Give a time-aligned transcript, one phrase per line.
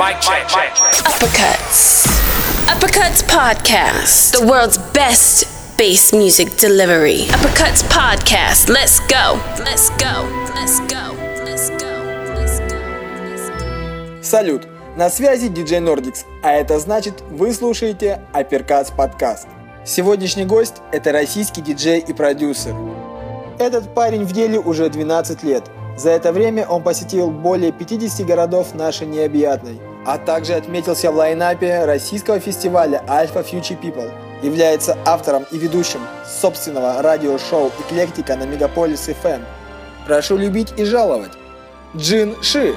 [0.00, 0.48] Mic check.
[1.04, 2.06] Uppercuts.
[2.72, 4.32] Uppercuts Podcast.
[4.32, 5.44] The world's best
[5.76, 7.26] bass music delivery.
[7.28, 8.70] Uppercuts Podcast.
[8.70, 9.38] Let's go.
[9.58, 10.24] Let's go.
[10.54, 11.12] Let's go.
[11.44, 11.92] Let's go.
[12.34, 12.80] Let's go.
[13.28, 14.22] Let's go.
[14.22, 14.68] Салют!
[14.96, 19.48] На связи DJ Nordix, а это значит вы слушаете Апперкац подкаст.
[19.84, 22.74] Сегодняшний гость– это российский диджей и продюсер.
[23.58, 25.64] Этот парень в деле уже 12 лет.
[25.98, 31.84] За это время он посетил более 50 городов нашей необъятной, а также отметился в лайнапе
[31.84, 34.10] российского фестиваля Alpha Future People.
[34.42, 39.44] Является автором и ведущим собственного радиошоу «Эклектика» на Мегаполис FM.
[40.06, 41.32] Прошу любить и жаловать.
[41.94, 42.74] Джин Ши.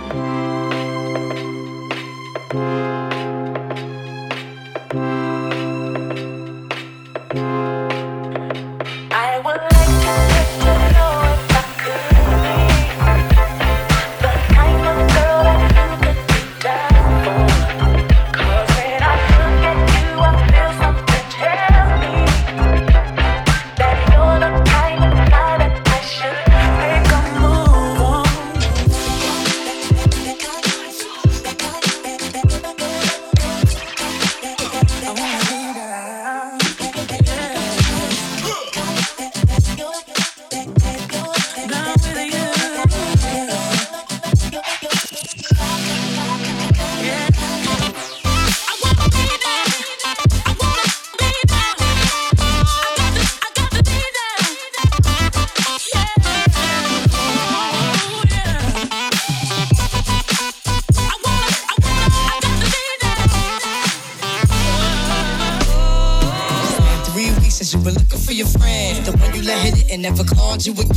[70.03, 70.92] Never called you again.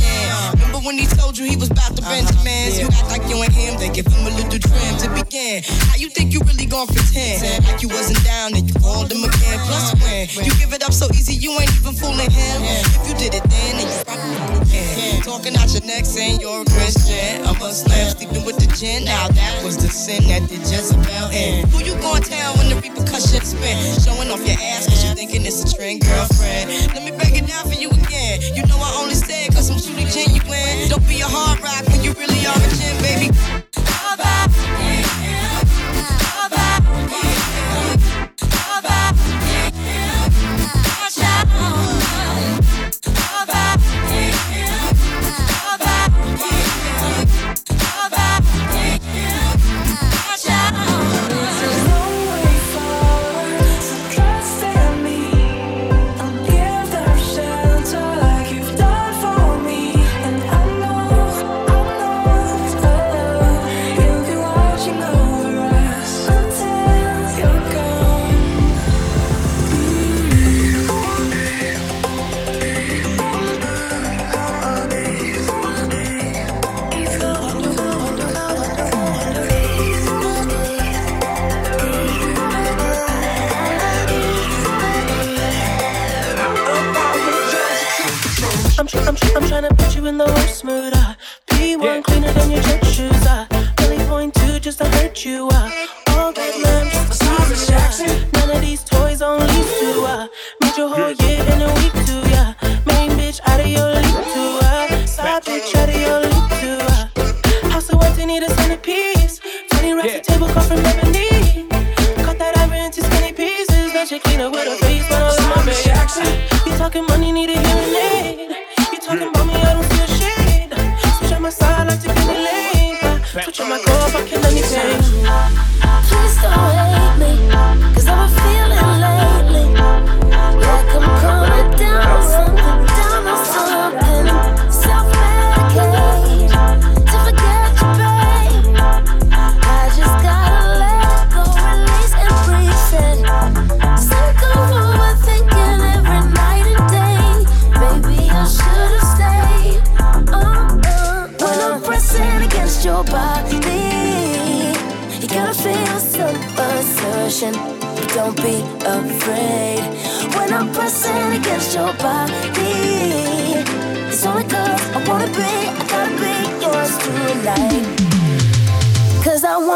[1.27, 2.79] Told you he was about to Benjamins?
[2.79, 2.87] Uh-huh.
[2.87, 5.59] You act like you ain't him, they give him a little trim to begin.
[5.91, 7.43] How you think you really gon' pretend?
[7.67, 9.59] Like you wasn't down and you called him again.
[9.67, 10.39] Plus uh-huh.
[10.39, 12.63] when you give it up so easy, you ain't even fooling him.
[12.63, 15.19] If you did it then, then you probably can.
[15.27, 17.43] Talking out your neck saying you're a Christian.
[17.43, 19.03] A Muslim sleeping with the gin.
[19.03, 21.67] Now that was the sin that did Jezebel in.
[21.75, 23.75] Who you gon' tell when the repercussions spin?
[23.99, 26.71] Showing off your ass cause you thinking it's a trend, girlfriend.
[26.95, 28.39] Let me break it down for you again.
[28.55, 30.87] You know I only say it cause I'm truly genuine.
[30.87, 33.57] Don't be a hard rock when you really are a gin, baby.
[33.73, 34.76] Trust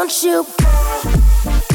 [0.02, 1.12] want you, girl,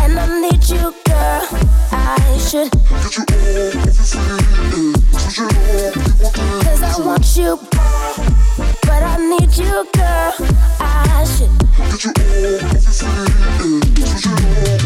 [0.02, 1.48] and I need you, girl.
[1.94, 5.48] I should get you all if you feel
[5.80, 5.94] it.
[6.66, 8.16] Cause I want you, girl,
[8.84, 10.34] but I need you, girl.
[10.82, 13.86] I should get you all if you feel
[14.18, 14.82] it.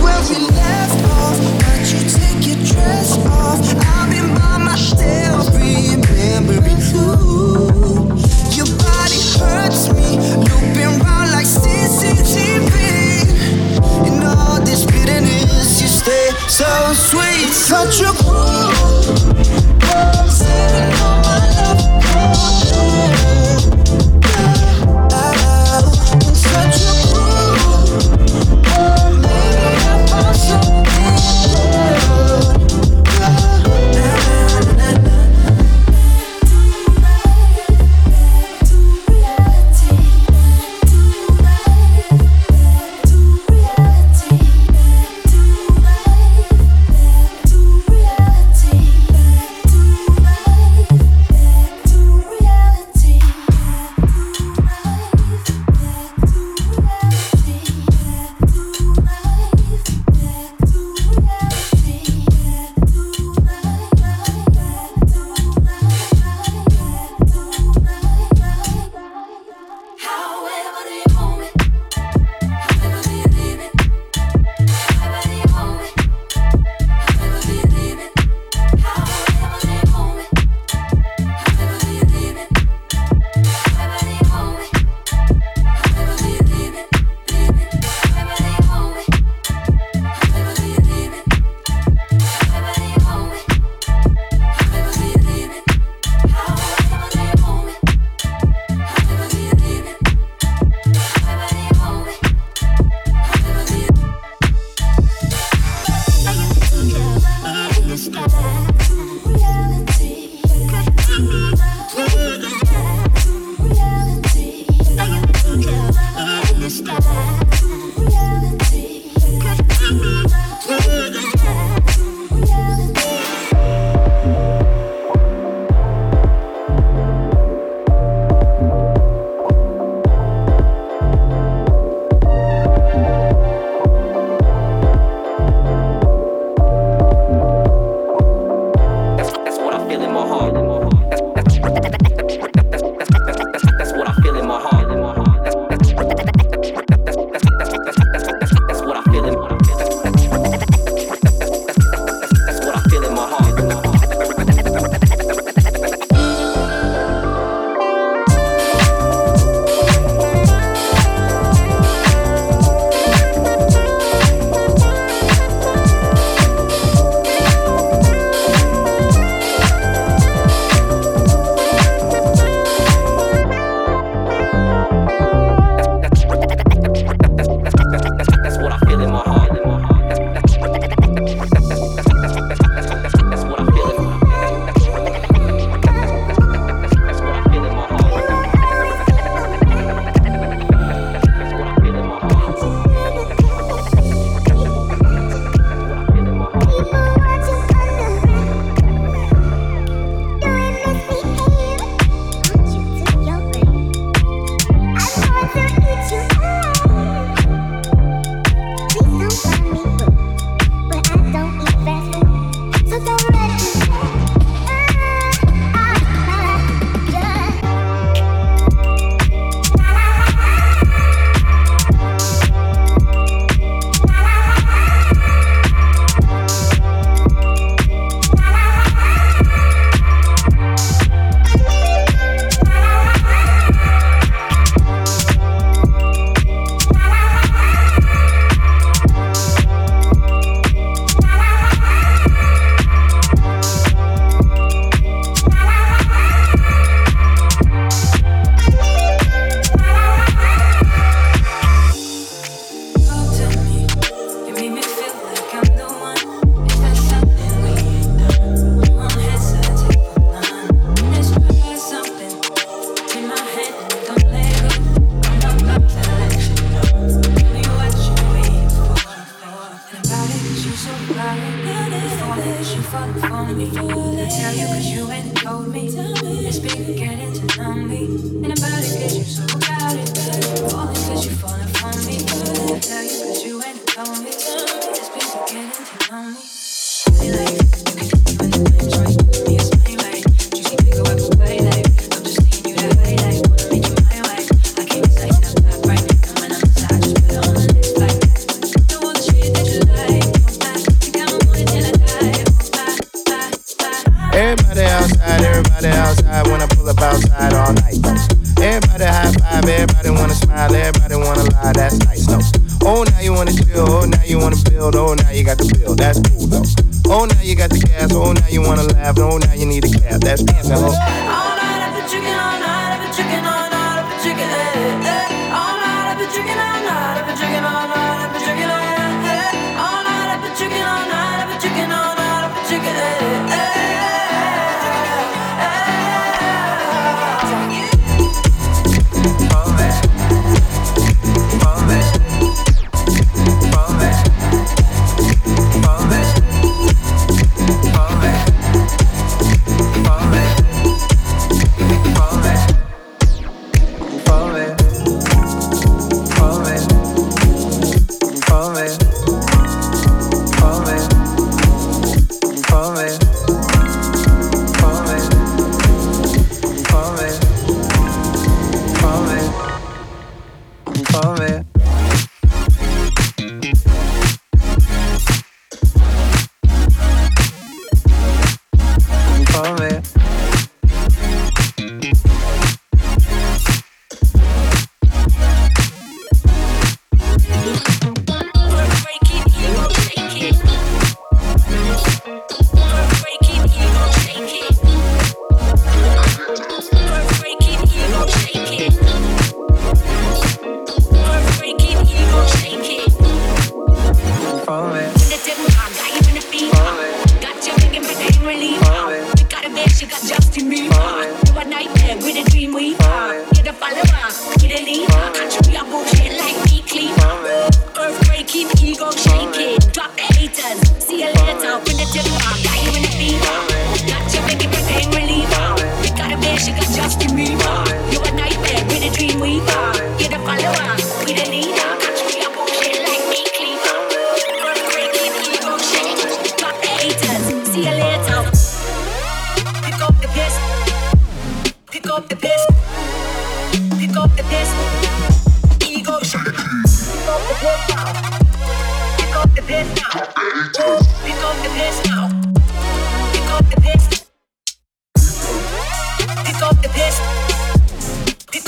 [0.00, 3.60] Where we left off, but you take your dress off.
[3.84, 5.51] I've been by myself.
[17.52, 18.71] such a cruel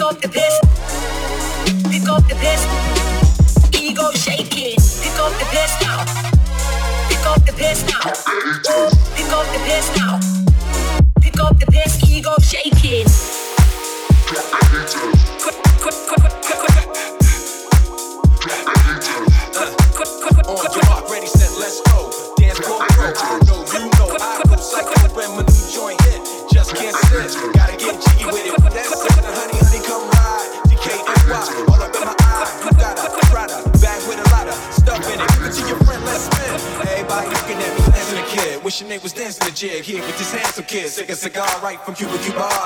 [0.05, 0.61] up the piss.
[1.91, 2.63] Pick up the piss.
[3.81, 4.77] Ego shaking.
[5.03, 6.05] Pick up the piss now.
[7.09, 8.13] Pick up the piss now.
[9.17, 10.21] Pick up the piss now.
[11.23, 12.11] Pick up the piss.
[12.11, 13.34] Ego shaking.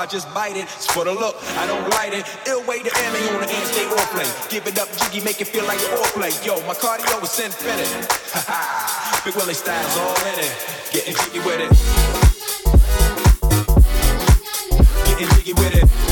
[0.09, 0.63] Just bite it.
[0.63, 2.25] It's for the look, I don't light it.
[2.47, 4.25] Ill way to ammo on the end, stay on play.
[4.49, 6.33] Give it up, jiggy, make it feel like foreplay.
[6.45, 7.87] Yo, my cardio is infinite.
[8.33, 9.21] Ha ha.
[9.23, 10.51] Big Willie style's all in it.
[10.91, 11.69] Getting jiggy with it.
[15.05, 16.08] Getting jiggy with it.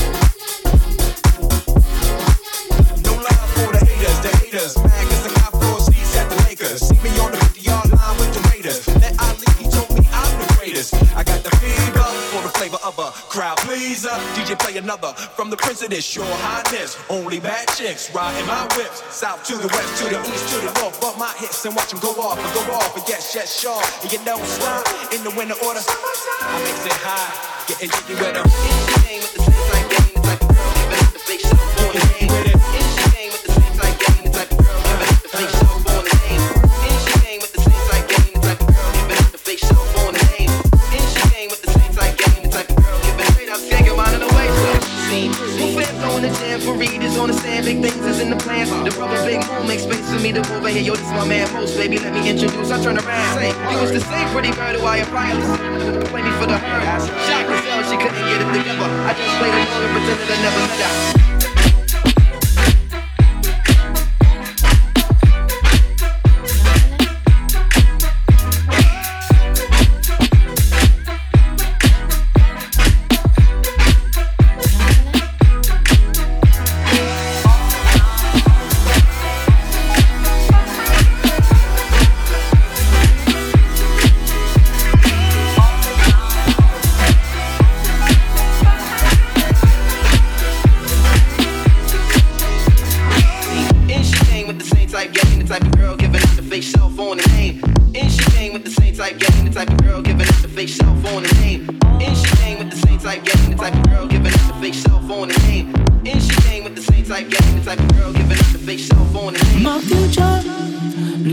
[13.98, 14.16] Pleaser.
[14.36, 16.98] DJ play another from the prince of this, your highness.
[17.10, 19.04] Only bad chicks riding my whips.
[19.14, 21.00] South to the west, to the east, to the north.
[21.02, 22.96] Bump my hips and watch them go off and go off.
[22.96, 23.82] And yes, yes, sure.
[24.02, 24.42] And you don't
[25.14, 25.82] in the winter order.
[25.82, 29.47] I makes it high, getting jiggy with them.
[51.90, 52.04] Baby.
[52.04, 52.72] Let me introduce.
[52.72, 53.40] I turn around.
[53.40, 55.32] Say, you was the same pretty bird who I apply.
[56.12, 56.84] Play me for the herd.
[57.28, 58.90] Shocked as hell, she couldn't get it together.
[59.08, 61.37] I just played along and pretended I never met her.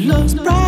[0.04, 0.63] Looks brighter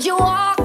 [0.00, 0.59] would you walk